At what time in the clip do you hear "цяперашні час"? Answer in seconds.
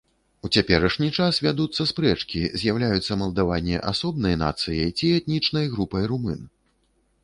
0.55-1.39